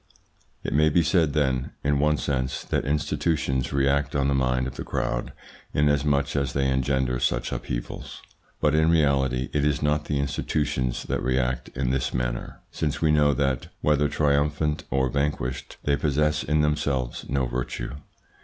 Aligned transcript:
It 0.63 0.73
may 0.73 0.89
be 0.89 1.03
said, 1.03 1.33
then, 1.33 1.73
in 1.83 1.99
one 1.99 2.17
sense, 2.17 2.63
that 2.63 2.85
institutions 2.85 3.71
react 3.71 4.15
on 4.15 4.29
the 4.29 4.33
mind 4.33 4.65
of 4.65 4.73
the 4.75 4.83
crowd 4.83 5.31
inasmuch 5.75 6.35
as 6.35 6.53
they 6.53 6.67
engender 6.71 7.19
such 7.19 7.51
upheavals. 7.51 8.23
But 8.59 8.73
in 8.73 8.89
reality 8.89 9.51
it 9.53 9.63
is 9.63 9.83
not 9.83 10.05
the 10.05 10.17
institutions 10.17 11.03
that 11.03 11.21
react 11.21 11.67
in 11.77 11.91
this 11.91 12.15
manner, 12.15 12.61
since 12.71 12.99
we 13.03 13.11
know 13.11 13.35
that, 13.35 13.67
whether 13.81 14.07
triumphant 14.09 14.85
or 14.89 15.07
vanquished, 15.07 15.77
they 15.83 15.95
possess 15.95 16.43
in 16.43 16.61
themselves 16.61 17.27
no 17.29 17.45
virtue. 17.45 17.97